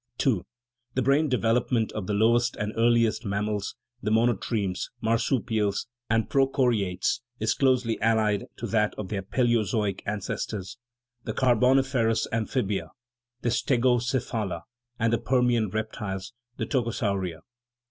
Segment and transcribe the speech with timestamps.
[0.25, 0.41] II.
[0.95, 7.19] The brain development of the lowest and earliest mammals (the monotremes, marsupials, and procho riates)
[7.39, 10.77] is closely allied to that of their palaeozoic ances tors,
[11.25, 12.89] the Carboniferous amphibia
[13.43, 14.63] (the stegocephala)
[14.97, 17.41] and the Permian reptiles (the tocosauria).